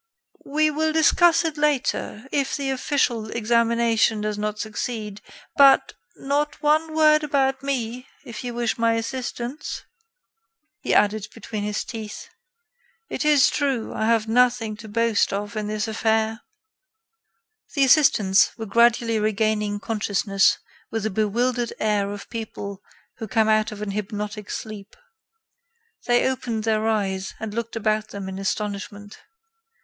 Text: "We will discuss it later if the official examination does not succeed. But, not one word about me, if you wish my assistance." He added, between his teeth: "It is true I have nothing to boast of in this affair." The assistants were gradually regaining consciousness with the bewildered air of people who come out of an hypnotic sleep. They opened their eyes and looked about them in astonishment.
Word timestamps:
"We 0.47 0.71
will 0.71 0.91
discuss 0.93 1.45
it 1.45 1.57
later 1.59 2.27
if 2.31 2.55
the 2.55 2.71
official 2.71 3.29
examination 3.29 4.19
does 4.21 4.35
not 4.35 4.57
succeed. 4.57 5.21
But, 5.55 5.93
not 6.15 6.59
one 6.63 6.95
word 6.95 7.23
about 7.23 7.61
me, 7.61 8.07
if 8.25 8.43
you 8.43 8.55
wish 8.55 8.79
my 8.79 8.93
assistance." 8.95 9.83
He 10.79 10.95
added, 10.95 11.27
between 11.35 11.61
his 11.63 11.83
teeth: 11.83 12.29
"It 13.09 13.23
is 13.23 13.51
true 13.51 13.93
I 13.93 14.07
have 14.07 14.27
nothing 14.27 14.75
to 14.77 14.87
boast 14.87 15.31
of 15.31 15.55
in 15.55 15.67
this 15.67 15.87
affair." 15.87 16.41
The 17.75 17.83
assistants 17.83 18.57
were 18.57 18.65
gradually 18.65 19.19
regaining 19.19 19.79
consciousness 19.79 20.57
with 20.89 21.03
the 21.03 21.11
bewildered 21.11 21.73
air 21.79 22.09
of 22.09 22.27
people 22.31 22.81
who 23.17 23.27
come 23.27 23.47
out 23.49 23.71
of 23.71 23.83
an 23.83 23.91
hypnotic 23.91 24.49
sleep. 24.49 24.95
They 26.07 26.27
opened 26.27 26.63
their 26.63 26.87
eyes 26.87 27.35
and 27.39 27.53
looked 27.53 27.75
about 27.75 28.07
them 28.07 28.27
in 28.27 28.39
astonishment. 28.39 29.19